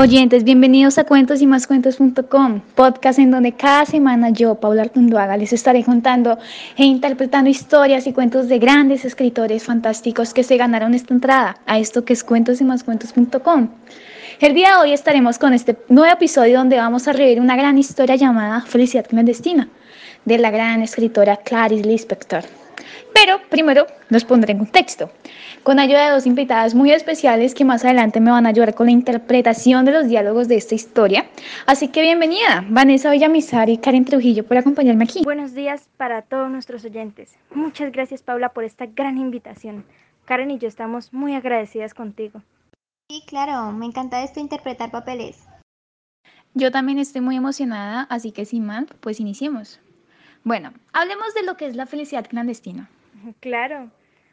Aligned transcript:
Oyentes, 0.00 0.44
bienvenidos 0.44 0.96
a 0.96 1.04
Cuentos 1.04 1.42
y 1.42 1.46
más 1.46 1.66
Cuentos.com, 1.66 2.62
podcast 2.74 3.18
en 3.18 3.30
donde 3.30 3.52
cada 3.52 3.84
semana 3.84 4.30
yo, 4.30 4.54
Paula 4.54 4.80
Artunduaga, 4.80 5.36
les 5.36 5.52
estaré 5.52 5.84
contando 5.84 6.38
e 6.78 6.84
interpretando 6.84 7.50
historias 7.50 8.06
y 8.06 8.14
cuentos 8.14 8.48
de 8.48 8.58
grandes 8.58 9.04
escritores 9.04 9.64
fantásticos 9.64 10.32
que 10.32 10.42
se 10.42 10.56
ganaron 10.56 10.94
esta 10.94 11.12
entrada 11.12 11.58
a 11.66 11.78
esto 11.78 12.06
que 12.06 12.14
es 12.14 12.24
Cuentos 12.24 12.62
y 12.62 12.64
más 12.64 12.82
Cuentos.com. 12.82 13.68
El 14.40 14.54
día 14.54 14.70
de 14.70 14.76
hoy 14.76 14.92
estaremos 14.92 15.38
con 15.38 15.52
este 15.52 15.76
nuevo 15.90 16.10
episodio 16.10 16.56
donde 16.56 16.78
vamos 16.78 17.06
a 17.06 17.12
revivir 17.12 17.38
una 17.38 17.56
gran 17.56 17.76
historia 17.76 18.16
llamada 18.16 18.62
Felicidad 18.62 19.06
clandestina 19.06 19.68
de 20.24 20.38
la 20.38 20.50
gran 20.50 20.80
escritora 20.80 21.36
Clarice 21.36 21.84
Lispector. 21.84 22.59
Pero 23.14 23.40
primero 23.48 23.86
los 24.08 24.24
pondré 24.24 24.52
en 24.52 24.58
contexto, 24.58 25.10
con 25.62 25.78
ayuda 25.78 26.06
de 26.06 26.12
dos 26.12 26.26
invitadas 26.26 26.74
muy 26.74 26.92
especiales 26.92 27.54
que 27.54 27.64
más 27.64 27.84
adelante 27.84 28.20
me 28.20 28.30
van 28.30 28.46
a 28.46 28.50
ayudar 28.50 28.74
con 28.74 28.86
la 28.86 28.92
interpretación 28.92 29.84
de 29.84 29.92
los 29.92 30.08
diálogos 30.08 30.48
de 30.48 30.56
esta 30.56 30.74
historia. 30.74 31.26
Así 31.66 31.88
que 31.88 32.02
bienvenida, 32.02 32.64
Vanessa 32.68 33.10
Villamizar 33.10 33.68
y 33.68 33.78
Karen 33.78 34.04
Trujillo, 34.04 34.44
por 34.44 34.56
acompañarme 34.56 35.04
aquí. 35.04 35.22
Buenos 35.24 35.54
días 35.54 35.88
para 35.96 36.22
todos 36.22 36.50
nuestros 36.50 36.84
oyentes. 36.84 37.36
Muchas 37.54 37.92
gracias, 37.92 38.22
Paula, 38.22 38.50
por 38.50 38.64
esta 38.64 38.86
gran 38.86 39.18
invitación. 39.18 39.84
Karen 40.24 40.50
y 40.50 40.58
yo 40.58 40.68
estamos 40.68 41.12
muy 41.12 41.34
agradecidas 41.34 41.94
contigo. 41.94 42.42
Sí, 43.10 43.22
claro, 43.26 43.72
me 43.72 43.86
encanta 43.86 44.22
esto 44.22 44.38
interpretar 44.38 44.90
papeles. 44.90 45.48
Yo 46.54 46.70
también 46.70 46.98
estoy 46.98 47.20
muy 47.20 47.36
emocionada, 47.36 48.02
así 48.10 48.32
que 48.32 48.44
sin 48.44 48.66
más, 48.66 48.86
pues 49.00 49.20
iniciemos. 49.20 49.80
Bueno, 50.42 50.72
hablemos 50.92 51.34
de 51.34 51.42
lo 51.42 51.56
que 51.56 51.66
es 51.66 51.76
la 51.76 51.86
felicidad 51.86 52.26
clandestina. 52.26 52.88
Claro, 53.40 53.90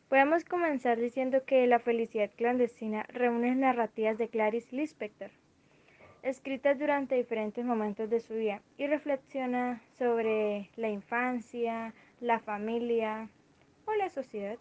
podemos 0.07 0.45
comenzar 0.45 0.97
diciendo 0.97 1.43
que 1.45 1.67
la 1.67 1.79
felicidad 1.79 2.31
clandestina 2.37 3.03
reúne 3.09 3.53
narrativas 3.55 4.17
de 4.17 4.29
Clarice 4.29 4.73
Lispector, 4.73 5.31
escritas 6.23 6.79
durante 6.79 7.15
diferentes 7.15 7.65
momentos 7.65 8.09
de 8.09 8.21
su 8.21 8.35
vida 8.35 8.61
y 8.77 8.87
reflexiona 8.87 9.81
sobre 9.97 10.69
la 10.77 10.89
infancia, 10.89 11.93
la 12.21 12.39
familia 12.39 13.27
o 13.85 13.93
la 13.95 14.09
sociedad. 14.09 14.57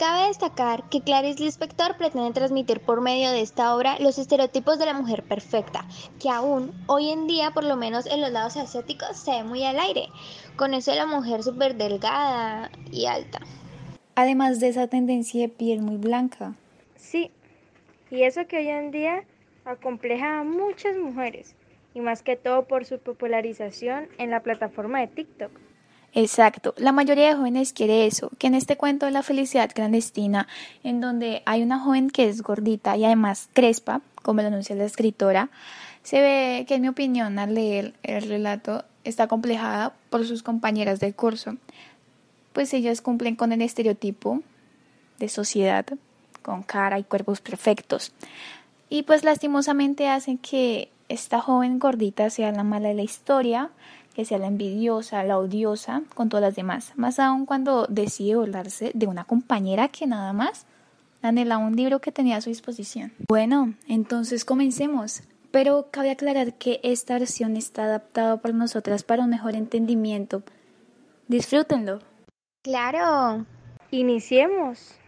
Cabe 0.00 0.28
destacar 0.28 0.88
que 0.88 1.02
Clarice 1.02 1.44
Lispector 1.44 1.98
pretende 1.98 2.32
transmitir 2.32 2.80
por 2.80 3.02
medio 3.02 3.32
de 3.32 3.42
esta 3.42 3.76
obra 3.76 3.98
los 3.98 4.16
estereotipos 4.16 4.78
de 4.78 4.86
la 4.86 4.94
mujer 4.94 5.22
perfecta, 5.22 5.84
que 6.18 6.30
aún 6.30 6.72
hoy 6.86 7.10
en 7.10 7.26
día, 7.26 7.50
por 7.50 7.64
lo 7.64 7.76
menos 7.76 8.06
en 8.06 8.22
los 8.22 8.30
lados 8.30 8.56
asiáticos, 8.56 9.18
se 9.18 9.32
ve 9.32 9.44
muy 9.44 9.62
al 9.62 9.78
aire, 9.78 10.08
con 10.56 10.72
eso 10.72 10.90
de 10.90 10.96
la 10.96 11.04
mujer 11.04 11.42
súper 11.42 11.74
delgada 11.74 12.70
y 12.90 13.04
alta. 13.04 13.40
Además 14.14 14.58
de 14.58 14.68
esa 14.68 14.86
tendencia 14.86 15.42
de 15.42 15.50
piel 15.50 15.82
muy 15.82 15.98
blanca. 15.98 16.54
Sí, 16.96 17.30
y 18.10 18.22
eso 18.22 18.46
que 18.46 18.56
hoy 18.56 18.68
en 18.68 18.92
día 18.92 19.24
acompleja 19.66 20.40
a 20.40 20.44
muchas 20.44 20.96
mujeres, 20.96 21.54
y 21.92 22.00
más 22.00 22.22
que 22.22 22.36
todo 22.36 22.64
por 22.64 22.86
su 22.86 23.00
popularización 23.00 24.08
en 24.16 24.30
la 24.30 24.40
plataforma 24.40 25.00
de 25.00 25.08
TikTok. 25.08 25.50
Exacto, 26.12 26.74
la 26.76 26.90
mayoría 26.90 27.28
de 27.28 27.36
jóvenes 27.36 27.72
quiere 27.72 28.06
eso, 28.06 28.30
que 28.38 28.48
en 28.48 28.54
este 28.54 28.76
cuento 28.76 29.06
de 29.06 29.12
la 29.12 29.22
felicidad 29.22 29.70
clandestina, 29.72 30.48
en 30.82 31.00
donde 31.00 31.42
hay 31.46 31.62
una 31.62 31.78
joven 31.78 32.10
que 32.10 32.28
es 32.28 32.42
gordita 32.42 32.96
y 32.96 33.04
además 33.04 33.48
crespa, 33.52 34.00
como 34.22 34.42
lo 34.42 34.48
anuncia 34.48 34.74
la 34.74 34.84
escritora, 34.84 35.50
se 36.02 36.20
ve 36.20 36.64
que 36.66 36.74
en 36.74 36.82
mi 36.82 36.88
opinión 36.88 37.38
al 37.38 37.54
leer 37.54 37.94
el 38.02 38.22
relato 38.22 38.84
está 39.04 39.28
complejada 39.28 39.94
por 40.10 40.26
sus 40.26 40.42
compañeras 40.42 40.98
del 40.98 41.14
curso, 41.14 41.56
pues 42.52 42.74
ellas 42.74 43.02
cumplen 43.02 43.36
con 43.36 43.52
el 43.52 43.62
estereotipo 43.62 44.40
de 45.20 45.28
sociedad, 45.28 45.86
con 46.42 46.64
cara 46.64 46.98
y 46.98 47.04
cuerpos 47.04 47.40
perfectos, 47.40 48.12
y 48.88 49.04
pues 49.04 49.22
lastimosamente 49.22 50.08
hacen 50.08 50.38
que 50.38 50.90
esta 51.08 51.40
joven 51.40 51.78
gordita 51.78 52.30
sea 52.30 52.50
la 52.50 52.64
mala 52.64 52.88
de 52.88 52.94
la 52.94 53.02
historia, 53.02 53.70
que 54.20 54.26
sea 54.26 54.36
la 54.36 54.48
envidiosa, 54.48 55.24
la 55.24 55.38
odiosa 55.38 56.02
con 56.14 56.28
todas 56.28 56.42
las 56.42 56.54
demás, 56.54 56.92
más 56.96 57.18
aún 57.18 57.46
cuando 57.46 57.86
decide 57.86 58.36
volarse 58.36 58.90
de 58.92 59.06
una 59.06 59.24
compañera 59.24 59.88
que 59.88 60.06
nada 60.06 60.34
más 60.34 60.66
anhelaba 61.22 61.64
un 61.64 61.74
libro 61.74 62.00
que 62.00 62.12
tenía 62.12 62.36
a 62.36 62.40
su 62.42 62.50
disposición. 62.50 63.12
Bueno, 63.28 63.72
entonces 63.88 64.44
comencemos. 64.44 65.22
Pero 65.52 65.88
cabe 65.90 66.10
aclarar 66.10 66.52
que 66.54 66.80
esta 66.82 67.18
versión 67.18 67.56
está 67.56 67.84
adaptada 67.84 68.36
por 68.36 68.52
nosotras 68.52 69.04
para 69.04 69.24
un 69.24 69.30
mejor 69.30 69.56
entendimiento. 69.56 70.42
Disfrútenlo. 71.26 72.00
Claro. 72.62 73.46
Iniciemos. 73.90 74.99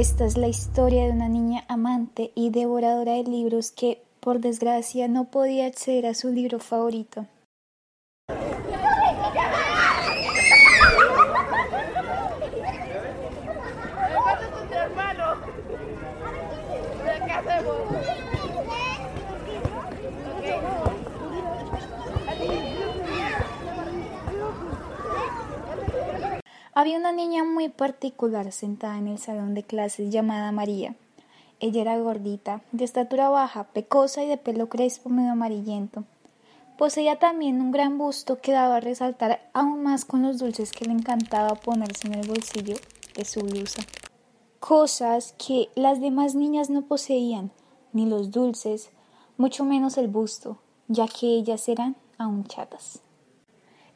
Esta 0.00 0.24
es 0.24 0.38
la 0.38 0.48
historia 0.48 1.04
de 1.04 1.10
una 1.10 1.28
niña 1.28 1.66
amante 1.68 2.32
y 2.34 2.48
devoradora 2.48 3.12
de 3.12 3.24
libros 3.24 3.70
que, 3.70 4.00
por 4.20 4.40
desgracia, 4.40 5.08
no 5.08 5.26
podía 5.26 5.66
acceder 5.66 6.06
a 6.06 6.14
su 6.14 6.30
libro 6.30 6.58
favorito. 6.58 7.26
Había 26.80 26.96
una 26.96 27.12
niña 27.12 27.44
muy 27.44 27.68
particular 27.68 28.50
sentada 28.52 28.96
en 28.96 29.06
el 29.06 29.18
salón 29.18 29.52
de 29.52 29.62
clases 29.62 30.10
llamada 30.10 30.50
María. 30.50 30.94
Ella 31.58 31.82
era 31.82 31.98
gordita, 31.98 32.62
de 32.72 32.84
estatura 32.84 33.28
baja, 33.28 33.64
pecosa 33.64 34.24
y 34.24 34.28
de 34.28 34.38
pelo 34.38 34.70
crespo 34.70 35.10
medio 35.10 35.32
amarillento. 35.32 36.04
Poseía 36.78 37.18
también 37.18 37.60
un 37.60 37.70
gran 37.70 37.98
busto 37.98 38.40
que 38.40 38.52
daba 38.52 38.76
a 38.76 38.80
resaltar 38.80 39.50
aún 39.52 39.82
más 39.82 40.06
con 40.06 40.22
los 40.22 40.38
dulces 40.38 40.72
que 40.72 40.86
le 40.86 40.92
encantaba 40.92 41.54
ponerse 41.54 42.06
en 42.06 42.14
el 42.14 42.26
bolsillo 42.26 42.76
de 43.14 43.26
su 43.26 43.40
blusa. 43.40 43.82
Cosas 44.58 45.34
que 45.36 45.68
las 45.74 46.00
demás 46.00 46.34
niñas 46.34 46.70
no 46.70 46.80
poseían, 46.86 47.50
ni 47.92 48.06
los 48.06 48.30
dulces, 48.30 48.88
mucho 49.36 49.66
menos 49.66 49.98
el 49.98 50.08
busto, 50.08 50.56
ya 50.88 51.06
que 51.06 51.26
ellas 51.26 51.68
eran 51.68 51.96
aún 52.16 52.44
chatas. 52.44 53.02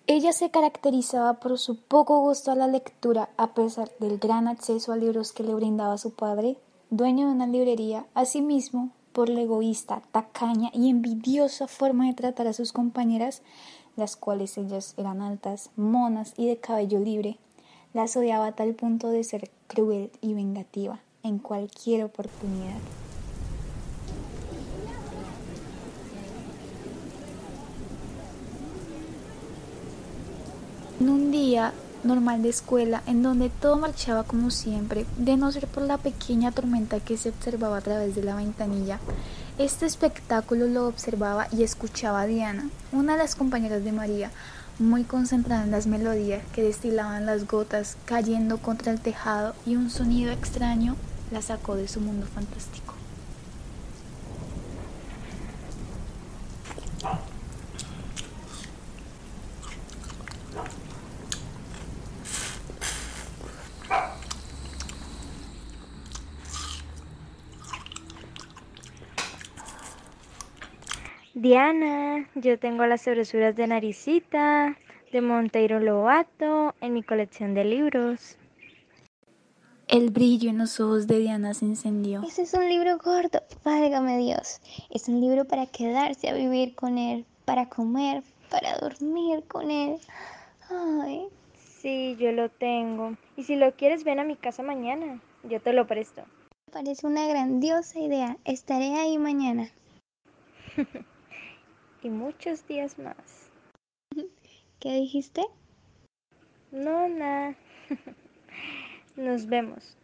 Ella 0.06 0.34
se 0.34 0.50
caracterizaba 0.50 1.40
por 1.40 1.58
su 1.58 1.78
poco 1.78 2.20
gusto 2.20 2.50
a 2.50 2.54
la 2.54 2.66
lectura 2.66 3.30
a 3.38 3.54
pesar 3.54 3.90
del 4.00 4.18
gran 4.18 4.48
acceso 4.48 4.92
a 4.92 4.98
libros 4.98 5.32
que 5.32 5.42
le 5.42 5.54
brindaba 5.54 5.96
su 5.96 6.10
padre, 6.10 6.58
dueño 6.90 7.26
de 7.26 7.32
una 7.32 7.46
librería, 7.46 8.04
asimismo 8.12 8.90
por 9.14 9.30
la 9.30 9.40
egoísta, 9.40 10.02
tacaña 10.12 10.68
y 10.74 10.90
envidiosa 10.90 11.68
forma 11.68 12.06
de 12.06 12.12
tratar 12.12 12.48
a 12.48 12.52
sus 12.52 12.72
compañeras, 12.72 13.40
las 13.96 14.16
cuales 14.16 14.58
ellas 14.58 14.92
eran 14.98 15.22
altas, 15.22 15.70
monas 15.74 16.34
y 16.36 16.48
de 16.48 16.58
cabello 16.58 16.98
libre, 16.98 17.38
las 17.94 18.14
odiaba 18.14 18.48
a 18.48 18.52
tal 18.52 18.74
punto 18.74 19.08
de 19.08 19.24
ser 19.24 19.50
cruel 19.68 20.10
y 20.20 20.34
vengativa 20.34 21.00
en 21.22 21.38
cualquier 21.38 22.04
oportunidad. 22.04 23.03
En 31.00 31.08
un 31.10 31.32
día 31.32 31.72
normal 32.04 32.42
de 32.42 32.50
escuela 32.50 33.02
en 33.06 33.22
donde 33.22 33.50
todo 33.50 33.76
marchaba 33.78 34.22
como 34.22 34.50
siempre, 34.50 35.06
de 35.18 35.36
no 35.36 35.50
ser 35.50 35.66
por 35.66 35.82
la 35.82 35.98
pequeña 35.98 36.52
tormenta 36.52 37.00
que 37.00 37.16
se 37.16 37.30
observaba 37.30 37.78
a 37.78 37.80
través 37.80 38.14
de 38.14 38.22
la 38.22 38.36
ventanilla. 38.36 39.00
Este 39.58 39.86
espectáculo 39.86 40.66
lo 40.66 40.86
observaba 40.86 41.48
y 41.50 41.62
escuchaba 41.62 42.26
Diana, 42.26 42.68
una 42.92 43.14
de 43.14 43.18
las 43.18 43.34
compañeras 43.34 43.82
de 43.82 43.92
María, 43.92 44.30
muy 44.78 45.04
concentrada 45.04 45.64
en 45.64 45.70
las 45.70 45.86
melodías 45.86 46.42
que 46.52 46.62
destilaban 46.62 47.26
las 47.26 47.46
gotas 47.46 47.96
cayendo 48.04 48.58
contra 48.58 48.92
el 48.92 49.00
tejado 49.00 49.54
y 49.66 49.76
un 49.76 49.90
sonido 49.90 50.30
extraño 50.30 50.96
la 51.30 51.42
sacó 51.42 51.74
de 51.74 51.88
su 51.88 52.00
mundo 52.00 52.26
fantástico. 52.26 52.93
Diana, 71.44 72.26
yo 72.36 72.58
tengo 72.58 72.86
las 72.86 73.02
sobresuras 73.02 73.54
de 73.54 73.66
Naricita, 73.66 74.78
de 75.12 75.20
Monteiro 75.20 75.78
Lobato, 75.78 76.74
en 76.80 76.94
mi 76.94 77.02
colección 77.02 77.52
de 77.52 77.66
libros. 77.66 78.38
El 79.86 80.08
brillo 80.08 80.48
en 80.48 80.56
los 80.56 80.80
ojos 80.80 81.06
de 81.06 81.18
Diana 81.18 81.52
se 81.52 81.66
encendió. 81.66 82.22
Ese 82.22 82.44
es 82.44 82.54
un 82.54 82.66
libro 82.66 82.96
gordo, 82.96 83.42
válgame 83.62 84.16
Dios. 84.16 84.62
Es 84.88 85.06
un 85.06 85.20
libro 85.20 85.44
para 85.44 85.66
quedarse 85.66 86.30
a 86.30 86.32
vivir 86.32 86.74
con 86.74 86.96
él, 86.96 87.26
para 87.44 87.68
comer, 87.68 88.22
para 88.48 88.78
dormir 88.78 89.44
con 89.46 89.70
él. 89.70 89.98
Ay. 90.70 91.26
Sí, 91.58 92.16
yo 92.18 92.32
lo 92.32 92.48
tengo. 92.48 93.18
Y 93.36 93.42
si 93.42 93.56
lo 93.56 93.70
quieres, 93.72 94.04
ven 94.04 94.18
a 94.18 94.24
mi 94.24 94.36
casa 94.36 94.62
mañana. 94.62 95.20
Yo 95.42 95.60
te 95.60 95.74
lo 95.74 95.86
presto. 95.86 96.22
Me 96.68 96.72
parece 96.72 97.06
una 97.06 97.26
grandiosa 97.26 98.00
idea. 98.00 98.38
Estaré 98.46 98.96
ahí 98.96 99.18
mañana. 99.18 99.68
y 102.04 102.10
muchos 102.10 102.66
días 102.66 102.98
más. 102.98 103.50
¿Qué 104.80 104.92
dijiste? 104.92 105.42
No, 106.70 107.08
nada. 107.08 107.56
Nos 109.16 109.46
vemos. 109.46 109.96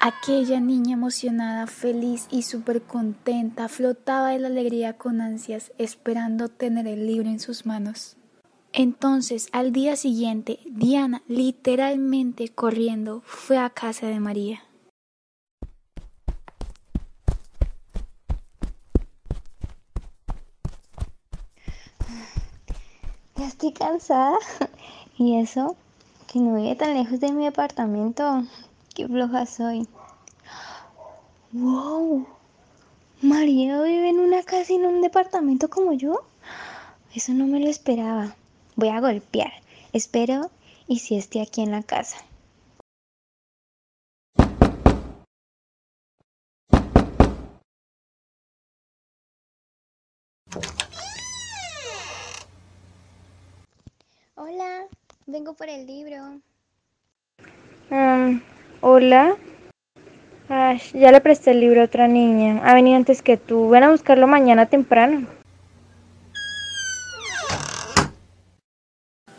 Aquella 0.00 0.60
niña 0.60 0.92
emocionada, 0.92 1.66
feliz 1.66 2.26
y 2.30 2.42
súper 2.42 2.82
contenta 2.82 3.68
flotaba 3.68 4.30
de 4.30 4.38
la 4.38 4.48
alegría 4.48 4.98
con 4.98 5.22
ansias, 5.22 5.72
esperando 5.78 6.50
tener 6.50 6.86
el 6.86 7.06
libro 7.06 7.30
en 7.30 7.40
sus 7.40 7.64
manos. 7.64 8.18
Entonces, 8.74 9.48
al 9.52 9.72
día 9.72 9.96
siguiente, 9.96 10.58
Diana, 10.66 11.22
literalmente 11.26 12.50
corriendo, 12.50 13.22
fue 13.24 13.56
a 13.56 13.70
casa 13.70 14.08
de 14.08 14.20
María. 14.20 14.64
Ya 23.36 23.50
cansada. 23.72 24.38
¿Y 25.18 25.38
eso? 25.38 25.76
Que 26.26 26.38
no 26.38 26.54
vive 26.56 26.74
tan 26.76 26.94
lejos 26.94 27.20
de 27.20 27.32
mi 27.32 27.46
apartamento. 27.46 28.44
Qué 28.94 29.06
floja 29.06 29.46
soy. 29.46 29.88
¡Wow! 31.52 32.26
¿María 33.22 33.80
vive 33.82 34.08
en 34.08 34.18
una 34.18 34.42
casa 34.42 34.72
y 34.72 34.76
en 34.76 34.86
un 34.86 35.00
departamento 35.00 35.70
como 35.70 35.92
yo? 35.92 36.22
Eso 37.14 37.32
no 37.32 37.46
me 37.46 37.60
lo 37.60 37.68
esperaba. 37.68 38.34
Voy 38.76 38.88
a 38.88 39.00
golpear. 39.00 39.52
Espero 39.92 40.50
y 40.88 40.98
si 40.98 41.16
esté 41.16 41.40
aquí 41.40 41.62
en 41.62 41.70
la 41.70 41.82
casa. 41.82 42.16
Hola, 54.36 54.86
vengo 55.26 55.54
por 55.54 55.68
el 55.68 55.86
libro. 55.86 56.40
Um, 57.90 58.40
Hola. 58.80 59.36
Ay, 60.48 60.80
ya 60.92 61.10
le 61.10 61.20
presté 61.20 61.52
el 61.52 61.60
libro 61.60 61.80
a 61.80 61.84
otra 61.84 62.06
niña. 62.06 62.60
Ha 62.64 62.74
venido 62.74 62.96
antes 62.96 63.22
que 63.22 63.36
tú. 63.36 63.70
Ven 63.70 63.84
a 63.84 63.90
buscarlo 63.90 64.26
mañana 64.26 64.66
temprano. 64.66 65.26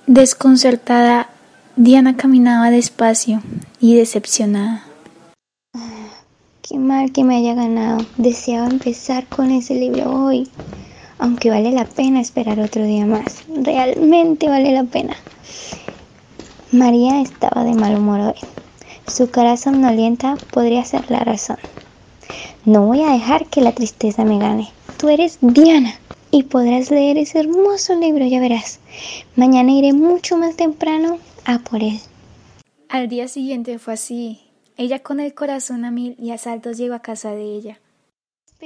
Desconcertada, 0.07 1.29
Diana 1.75 2.15
caminaba 2.15 2.69
despacio 2.69 3.41
y 3.79 3.95
decepcionada. 3.95 4.83
Qué 6.61 6.79
mal 6.79 7.11
que 7.11 7.23
me 7.23 7.37
haya 7.37 7.53
ganado. 7.53 8.05
Deseaba 8.17 8.67
empezar 8.67 9.27
con 9.27 9.51
ese 9.51 9.75
libro 9.75 10.09
hoy. 10.11 10.49
Aunque 11.17 11.49
vale 11.49 11.71
la 11.71 11.85
pena 11.85 12.21
esperar 12.21 12.59
otro 12.59 12.83
día 12.83 13.05
más. 13.05 13.45
Realmente 13.47 14.47
vale 14.49 14.71
la 14.71 14.83
pena. 14.83 15.15
María 16.71 17.21
estaba 17.21 17.63
de 17.63 17.73
mal 17.73 17.95
humor 17.97 18.19
hoy. 18.19 18.47
Su 19.07 19.29
cara 19.29 19.55
somnolienta 19.55 20.35
podría 20.51 20.83
ser 20.83 21.09
la 21.09 21.19
razón. 21.19 21.57
No 22.65 22.85
voy 22.85 23.01
a 23.01 23.11
dejar 23.11 23.45
que 23.45 23.61
la 23.61 23.73
tristeza 23.73 24.25
me 24.25 24.39
gane. 24.39 24.69
Tú 24.97 25.09
eres 25.09 25.37
Diana 25.41 25.93
y 26.31 26.43
podrás 26.43 26.91
leer 26.91 27.17
ese 27.17 27.39
hermoso 27.39 27.95
libro, 27.95 28.25
ya 28.25 28.39
verás. 28.39 28.79
Mañana 29.35 29.71
iré 29.71 29.93
mucho 29.93 30.37
más 30.37 30.55
temprano 30.55 31.19
a 31.45 31.59
por 31.59 31.83
él. 31.83 31.99
Al 32.89 33.07
día 33.07 33.27
siguiente 33.27 33.79
fue 33.79 33.93
así. 33.93 34.41
Ella 34.77 34.99
con 34.99 35.19
el 35.19 35.33
corazón 35.33 35.85
a 35.85 35.91
mil 35.91 36.15
y 36.19 36.31
a 36.31 36.37
saltos 36.37 36.77
llegó 36.77 36.95
a 36.95 37.01
casa 37.01 37.31
de 37.31 37.43
ella. 37.43 37.79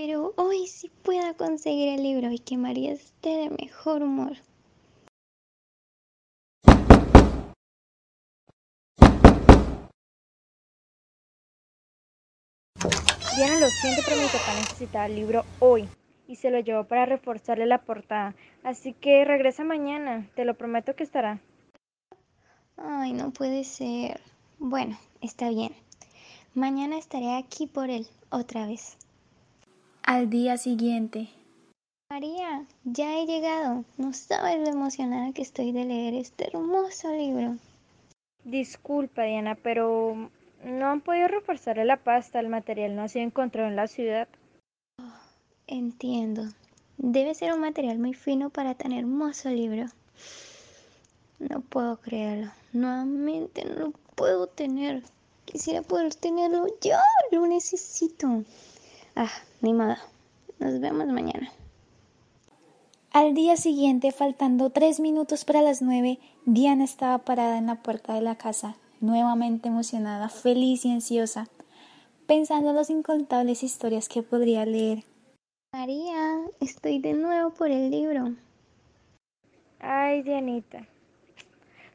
Pero 0.02 0.34
hoy 0.38 0.66
sí 0.66 0.90
pueda 1.04 1.34
conseguir 1.34 1.90
el 1.90 2.04
libro 2.04 2.32
y 2.32 2.40
que 2.40 2.56
María 2.56 2.94
esté 2.94 3.32
de 3.32 3.50
mejor 3.50 4.02
humor. 4.02 4.38
Diana, 13.36 13.60
lo 13.60 13.68
siento, 13.70 14.02
pero 14.06 14.22
mi 14.22 14.28
papá 14.28 14.54
necesitaba 14.56 15.06
el 15.08 15.16
libro 15.16 15.44
hoy 15.60 15.90
y 16.30 16.38
se 16.38 16.50
lo 16.50 16.62
llevó 16.62 16.86
para 16.86 17.06
reforzarle 17.06 17.66
la 17.66 17.82
portada. 17.82 18.36
Así 18.64 18.94
que 18.94 19.26
regresa 19.26 19.66
mañana, 19.66 20.30
te 20.34 20.46
lo 20.46 20.54
prometo 20.54 20.96
que 20.96 21.04
estará. 21.04 21.42
Ay, 22.78 23.12
no 23.12 23.32
puede 23.32 23.66
ser. 23.66 24.22
Bueno, 24.60 24.98
está 25.20 25.50
bien. 25.50 25.76
Mañana 26.54 26.98
estaré 26.98 27.36
aquí 27.36 27.68
por 27.68 27.90
él, 27.90 28.08
otra 28.30 28.66
vez. 28.66 28.96
Al 30.10 30.28
día 30.28 30.58
siguiente. 30.58 31.30
María, 32.10 32.66
ya 32.84 33.20
he 33.20 33.28
llegado. 33.28 33.86
No 33.98 34.12
sabes 34.12 34.58
lo 34.58 34.66
emocionada 34.66 35.34
que 35.34 35.44
estoy 35.44 35.72
de 35.72 35.86
leer 35.86 36.16
este 36.16 36.48
hermoso 36.48 37.12
libro. 37.12 37.58
Disculpa, 38.44 39.22
Diana, 39.26 39.54
pero 39.54 40.32
no 40.66 40.88
han 40.88 41.02
podido 41.02 41.28
reforzarle 41.28 41.86
la 41.86 41.98
pasta. 41.98 42.40
El 42.40 42.50
material 42.50 42.96
no 42.96 43.04
ha 43.04 43.08
sido 43.08 43.24
encontrado 43.24 43.70
en 43.70 43.76
la 43.76 43.88
ciudad. 43.88 44.28
entiendo. 45.68 46.42
Debe 46.98 47.36
ser 47.36 47.54
un 47.54 47.60
material 47.60 48.00
muy 48.00 48.16
fino 48.16 48.50
para 48.50 48.74
tan 48.74 48.94
hermoso 48.94 49.52
libro. 49.52 49.86
No 51.38 51.62
puedo 51.62 51.98
creerlo. 51.98 52.52
Nuevamente 52.74 53.64
no 53.64 53.76
lo 53.76 53.92
puedo 54.16 54.48
tener. 54.48 55.04
Quisiera 55.46 55.84
poder 55.84 56.16
tenerlo 56.16 56.66
ya. 56.82 57.00
Lo 57.32 57.46
necesito. 57.46 58.44
Ah, 59.22 59.28
ni 59.60 59.74
modo. 59.74 59.98
Nos 60.60 60.80
vemos 60.80 61.06
mañana. 61.08 61.52
Al 63.12 63.34
día 63.34 63.58
siguiente, 63.58 64.14
faltando 64.14 64.70
tres 64.70 65.02
minutos 65.02 65.44
para 65.44 65.62
las 65.62 65.82
nueve, 65.82 66.20
Diana 66.46 66.86
estaba 66.86 67.18
parada 67.18 67.58
en 67.58 67.66
la 67.66 67.76
puerta 67.76 68.14
de 68.14 68.22
la 68.22 68.36
casa, 68.38 68.78
nuevamente 69.02 69.68
emocionada, 69.68 70.30
feliz 70.30 70.86
y 70.86 70.94
ansiosa, 70.94 71.50
pensando 72.28 72.70
en 72.70 72.78
las 72.78 72.90
incontables 72.90 73.62
historias 73.62 74.08
que 74.08 74.24
podría 74.24 74.66
leer. 74.66 75.04
María, 75.74 76.40
estoy 76.62 77.00
de 77.00 77.12
nuevo 77.12 77.50
por 77.50 77.72
el 77.72 77.92
libro. 77.92 78.36
Ay, 79.82 80.24
Dianita. 80.24 80.88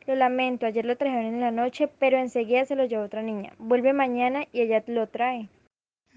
Lo 0.06 0.14
lamento, 0.14 0.66
ayer 0.66 0.84
lo 0.84 0.98
trajeron 0.98 1.24
en 1.24 1.40
la 1.40 1.52
noche, 1.52 1.88
pero 1.88 2.18
enseguida 2.18 2.66
se 2.66 2.76
lo 2.76 2.84
llevó 2.84 3.04
otra 3.04 3.22
niña. 3.22 3.54
Vuelve 3.58 3.94
mañana 3.94 4.44
y 4.52 4.60
ella 4.60 4.84
lo 4.88 5.08
trae. 5.08 5.48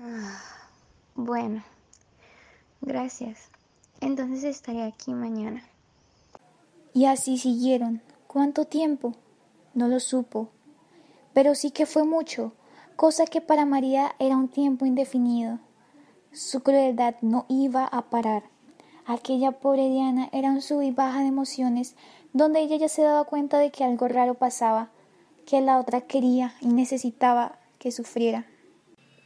Ah, 0.01 0.56
bueno, 1.17 1.63
gracias. 2.79 3.49
Entonces 4.01 4.43
estaré 4.43 4.83
aquí 4.83 5.15
mañana. 5.15 5.63
Y 6.93 7.05
así 7.05 7.39
siguieron. 7.39 8.03
¿Cuánto 8.27 8.65
tiempo? 8.65 9.15
No 9.73 9.87
lo 9.87 9.99
supo. 9.99 10.49
Pero 11.33 11.55
sí 11.55 11.71
que 11.71 11.87
fue 11.87 12.03
mucho, 12.03 12.53
cosa 12.95 13.25
que 13.25 13.41
para 13.41 13.65
María 13.65 14.15
era 14.19 14.37
un 14.37 14.47
tiempo 14.47 14.85
indefinido. 14.85 15.57
Su 16.33 16.61
crueldad 16.61 17.15
no 17.21 17.47
iba 17.49 17.85
a 17.85 18.11
parar. 18.11 18.43
Aquella 19.07 19.53
pobre 19.53 19.89
Diana 19.89 20.29
era 20.31 20.51
un 20.51 20.61
sub 20.61 20.83
y 20.83 20.91
baja 20.91 21.21
de 21.21 21.29
emociones, 21.29 21.95
donde 22.31 22.59
ella 22.59 22.75
ya 22.75 22.89
se 22.89 23.01
daba 23.01 23.23
cuenta 23.23 23.57
de 23.57 23.71
que 23.71 23.83
algo 23.83 24.07
raro 24.07 24.35
pasaba, 24.35 24.91
que 25.47 25.61
la 25.61 25.79
otra 25.79 26.01
quería 26.01 26.53
y 26.61 26.67
necesitaba 26.67 27.57
que 27.79 27.91
sufriera. 27.91 28.45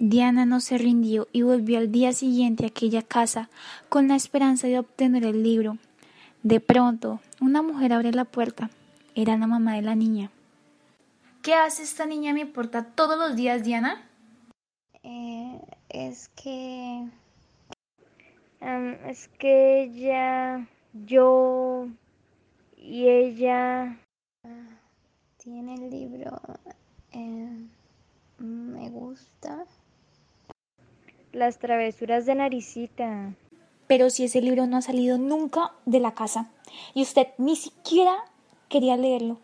Diana 0.03 0.47
no 0.47 0.61
se 0.61 0.79
rindió 0.79 1.27
y 1.31 1.43
volvió 1.43 1.77
al 1.77 1.91
día 1.91 2.11
siguiente 2.11 2.63
a 2.63 2.69
aquella 2.69 3.03
casa 3.03 3.51
con 3.87 4.07
la 4.07 4.15
esperanza 4.15 4.65
de 4.65 4.79
obtener 4.79 5.23
el 5.23 5.43
libro. 5.43 5.77
De 6.41 6.59
pronto, 6.59 7.19
una 7.39 7.61
mujer 7.61 7.93
abre 7.93 8.11
la 8.11 8.25
puerta. 8.25 8.71
Era 9.13 9.37
la 9.37 9.45
mamá 9.45 9.75
de 9.75 9.83
la 9.83 9.93
niña. 9.93 10.31
¿Qué 11.43 11.53
hace 11.53 11.83
esta 11.83 12.07
niña 12.07 12.31
a 12.31 12.33
mi 12.33 12.45
puerta 12.45 12.83
todos 12.83 13.15
los 13.15 13.35
días, 13.35 13.63
Diana? 13.63 14.01
Eh, 15.03 15.61
es 15.89 16.29
que... 16.29 17.05
Um, 18.59 18.93
es 19.07 19.27
que 19.37 19.83
ella, 19.83 20.67
yo 20.93 21.87
y 22.75 23.07
ella... 23.07 23.99
Ah, 24.47 24.79
tiene 25.37 25.75
el 25.75 25.91
libro. 25.91 26.41
Eh, 27.11 27.67
me 28.39 28.89
gusta. 28.89 29.63
Las 31.33 31.59
travesuras 31.59 32.25
de 32.25 32.35
Naricita. 32.35 33.33
Pero 33.87 34.09
si 34.09 34.25
ese 34.25 34.41
libro 34.41 34.67
no 34.67 34.77
ha 34.77 34.81
salido 34.81 35.17
nunca 35.17 35.71
de 35.85 35.99
la 35.99 36.13
casa 36.13 36.49
y 36.93 37.01
usted 37.01 37.27
ni 37.37 37.55
siquiera 37.55 38.15
quería 38.69 38.97
leerlo, 38.97 39.39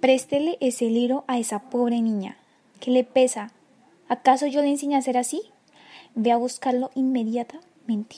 préstele 0.00 0.56
ese 0.60 0.86
libro 0.86 1.24
a 1.26 1.38
esa 1.38 1.70
pobre 1.70 2.00
niña. 2.00 2.36
¿Qué 2.80 2.90
le 2.90 3.04
pesa? 3.04 3.50
¿Acaso 4.08 4.46
yo 4.46 4.60
le 4.62 4.68
enseñé 4.68 4.96
a 4.96 5.02
ser 5.02 5.18
así? 5.18 5.42
Ve 6.14 6.30
a 6.30 6.36
buscarlo 6.36 6.90
inmediatamente. 6.94 8.16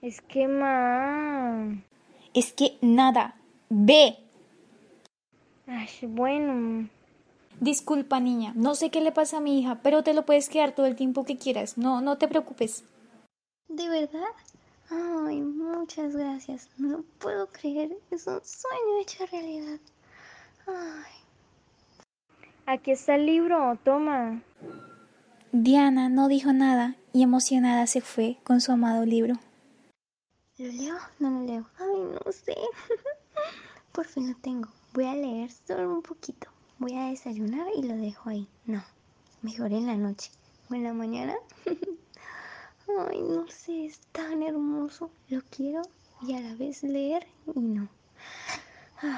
Es 0.00 0.20
que, 0.20 0.48
ma. 0.48 1.76
Es 2.34 2.52
que 2.52 2.78
nada. 2.80 3.36
Ve. 3.68 4.16
Ay, 5.66 5.88
bueno. 6.02 6.88
Disculpa, 7.62 8.18
niña. 8.18 8.52
No 8.56 8.74
sé 8.74 8.90
qué 8.90 9.00
le 9.00 9.12
pasa 9.12 9.36
a 9.36 9.40
mi 9.40 9.60
hija, 9.60 9.78
pero 9.84 10.02
te 10.02 10.14
lo 10.14 10.26
puedes 10.26 10.48
quedar 10.48 10.74
todo 10.74 10.86
el 10.86 10.96
tiempo 10.96 11.24
que 11.24 11.38
quieras. 11.38 11.78
No, 11.78 12.00
no 12.00 12.18
te 12.18 12.26
preocupes. 12.26 12.82
¿De 13.68 13.88
verdad? 13.88 14.32
Ay, 14.90 15.40
muchas 15.40 16.16
gracias. 16.16 16.68
No 16.76 16.88
lo 16.88 17.02
puedo 17.20 17.46
creer. 17.52 17.96
Es 18.10 18.26
un 18.26 18.40
sueño 18.42 18.98
hecho 19.00 19.24
realidad. 19.26 19.78
Ay. 20.66 21.12
Aquí 22.66 22.90
está 22.90 23.14
el 23.14 23.26
libro. 23.26 23.78
Toma. 23.84 24.42
Diana 25.52 26.08
no 26.08 26.26
dijo 26.26 26.52
nada 26.52 26.96
y 27.12 27.22
emocionada 27.22 27.86
se 27.86 28.00
fue 28.00 28.38
con 28.42 28.60
su 28.60 28.72
amado 28.72 29.06
libro. 29.06 29.34
¿Lo 30.58 30.66
leo? 30.66 30.96
No 31.20 31.30
lo 31.30 31.46
leo. 31.46 31.66
Ay, 31.78 32.18
no 32.24 32.32
sé. 32.32 32.56
Por 33.92 34.06
fin 34.06 34.32
lo 34.32 34.36
tengo. 34.38 34.68
Voy 34.94 35.04
a 35.04 35.14
leer 35.14 35.52
solo 35.64 35.94
un 35.94 36.02
poquito. 36.02 36.48
Voy 36.82 36.96
a 36.96 37.10
desayunar 37.10 37.68
y 37.76 37.84
lo 37.84 37.94
dejo 37.94 38.28
ahí. 38.28 38.48
No, 38.66 38.82
mejor 39.40 39.72
en 39.72 39.86
la 39.86 39.94
noche. 39.94 40.32
O 40.68 40.74
en 40.74 40.82
la 40.82 40.92
mañana. 40.92 41.36
Ay, 43.08 43.22
no 43.22 43.46
sé, 43.46 43.86
es 43.86 44.00
tan 44.10 44.42
hermoso. 44.42 45.08
Lo 45.28 45.42
quiero 45.48 45.82
y 46.26 46.34
a 46.34 46.40
la 46.40 46.56
vez 46.56 46.82
leer 46.82 47.24
y 47.54 47.60
no. 47.60 47.88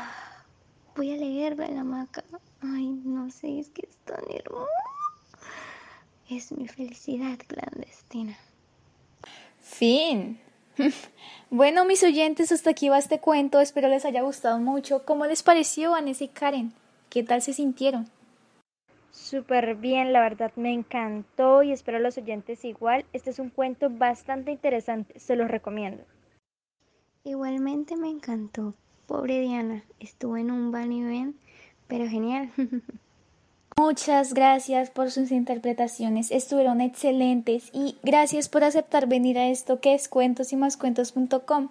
Voy 0.95 1.15
a 1.15 1.17
leerlo 1.17 1.65
en 1.65 1.77
la 1.77 1.81
hamaca. 1.81 2.23
Ay, 2.61 2.91
no 3.03 3.31
sé, 3.31 3.61
es 3.61 3.71
que 3.71 3.89
es 3.89 3.97
tan 4.05 4.23
hermoso. 4.31 4.69
Es 6.29 6.53
mi 6.53 6.69
felicidad 6.69 7.39
clandestina. 7.49 8.37
Fin. 9.63 10.39
Bueno, 11.49 11.85
mis 11.85 12.03
oyentes, 12.03 12.53
hasta 12.53 12.71
aquí 12.71 12.91
va 12.91 12.99
este 12.99 13.21
cuento. 13.21 13.61
Espero 13.61 13.89
les 13.89 14.05
haya 14.05 14.21
gustado 14.21 14.59
mucho. 14.59 15.07
¿Cómo 15.07 15.25
les 15.25 15.43
pareció, 15.43 15.93
Vanessa 15.93 16.25
y 16.25 16.29
Karen? 16.29 16.75
¿Qué 17.15 17.23
tal 17.23 17.43
se 17.43 17.53
sintieron? 17.53 18.09
Súper 19.13 19.77
bien, 19.77 20.13
la 20.13 20.21
verdad 20.21 20.51
me 20.57 20.73
encantó 20.73 21.63
y 21.63 21.71
espero 21.71 21.99
a 21.99 22.01
los 22.01 22.19
oyentes 22.19 22.65
igual. 22.65 23.05
Este 23.13 23.31
es 23.31 23.39
un 23.39 23.51
cuento 23.51 23.89
bastante 23.89 24.51
interesante, 24.51 25.21
se 25.21 25.37
los 25.37 25.49
recomiendo. 25.49 26.03
Igualmente 27.23 27.97
me 27.97 28.11
encantó. 28.11 28.75
Pobre 29.07 29.39
Diana, 29.39 29.85
estuvo 30.01 30.37
en 30.37 30.51
un 30.51 30.73
van 30.73 30.91
y 30.91 31.05
ven, 31.05 31.37
pero 31.87 32.09
genial. 32.09 32.51
Muchas 33.77 34.35
gracias 34.35 34.91
por 34.91 35.13
sus 35.13 35.31
interpretaciones, 35.31 36.33
estuvieron 36.33 36.81
excelentes 36.81 37.71
y 37.73 37.97
gracias 38.03 38.49
por 38.49 38.65
aceptar 38.65 39.07
venir 39.07 39.39
a 39.39 39.47
esto 39.47 39.79
que 39.79 39.95
es 39.95 40.09
cuentos 40.09 40.53
y 40.53 40.57
más 40.57 40.77
cuentos.com. 40.77 41.69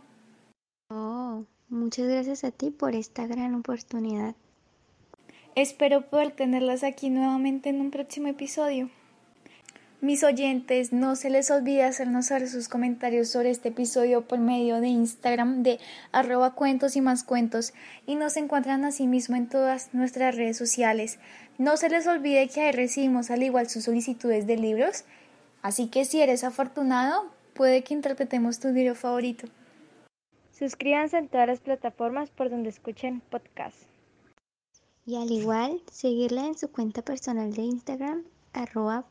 Oh, 0.89 1.43
muchas 1.67 2.07
gracias 2.07 2.45
a 2.45 2.51
ti 2.51 2.71
por 2.71 2.95
esta 2.95 3.27
gran 3.27 3.55
oportunidad. 3.55 4.35
Espero 5.55 6.01
poder 6.01 6.31
tenerlas 6.31 6.83
aquí 6.83 7.11
nuevamente 7.11 7.69
en 7.69 7.79
un 7.79 7.91
próximo 7.91 8.27
episodio. 8.27 8.89
Mis 10.01 10.23
oyentes, 10.23 10.91
no 10.91 11.15
se 11.15 11.29
les 11.29 11.51
olvide 11.51 11.83
hacernos 11.83 12.25
saber 12.25 12.49
sus 12.49 12.67
comentarios 12.67 13.29
sobre 13.29 13.51
este 13.51 13.69
episodio 13.69 14.27
por 14.27 14.39
medio 14.39 14.81
de 14.81 14.87
Instagram 14.87 15.61
de 15.61 15.79
arroba 16.11 16.55
cuentos 16.55 16.95
y 16.95 17.01
más 17.01 17.23
cuentos 17.23 17.71
y 18.07 18.15
nos 18.15 18.35
encuentran 18.35 18.83
asimismo 18.83 19.35
en 19.35 19.47
todas 19.47 19.93
nuestras 19.93 20.35
redes 20.35 20.57
sociales. 20.57 21.19
No 21.59 21.77
se 21.77 21.87
les 21.87 22.07
olvide 22.07 22.49
que 22.49 22.61
ahí 22.61 22.71
recibimos 22.71 23.29
al 23.29 23.43
igual 23.43 23.69
sus 23.69 23.83
solicitudes 23.83 24.47
de 24.47 24.57
libros, 24.57 25.05
así 25.61 25.87
que 25.87 26.03
si 26.03 26.19
eres 26.19 26.43
afortunado, 26.43 27.31
puede 27.53 27.83
que 27.83 27.93
interpretemos 27.93 28.59
tu 28.59 28.69
libro 28.69 28.95
favorito. 28.95 29.47
Suscríbanse 30.51 31.19
en 31.19 31.27
todas 31.27 31.47
las 31.47 31.59
plataformas 31.59 32.31
por 32.31 32.49
donde 32.49 32.69
escuchen 32.69 33.21
podcasts. 33.29 33.92
Y 35.05 35.15
al 35.17 35.31
igual, 35.31 35.81
seguirla 35.91 36.45
en 36.45 36.57
su 36.57 36.69
cuenta 36.71 37.01
personal 37.01 37.53
de 37.53 37.63
Instagram, 37.63 38.23
arroba. 38.53 39.05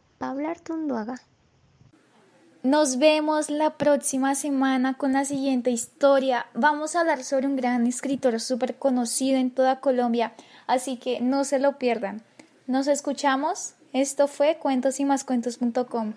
Nos 2.63 2.99
vemos 2.99 3.51
la 3.51 3.77
próxima 3.77 4.37
semana 4.37 4.97
con 4.97 5.13
la 5.13 5.25
siguiente 5.25 5.71
historia. 5.71 6.47
Vamos 6.55 6.95
a 6.95 7.01
hablar 7.01 7.25
sobre 7.25 7.49
un 7.49 7.57
gran 7.57 7.89
escritor 7.89 8.39
súper 8.39 8.77
conocido 8.77 9.37
en 9.37 9.51
toda 9.51 9.81
Colombia, 9.81 10.33
así 10.69 10.97
que 10.97 11.21
no 11.21 11.43
se 11.43 11.59
lo 11.59 11.77
pierdan. 11.79 12.23
Nos 12.69 12.87
escuchamos. 12.87 13.75
Esto 13.93 14.29
fue 14.29 14.59
cuentos 14.59 15.01
y 15.01 15.05
más 15.05 15.25
cuentos.com. 15.25 16.15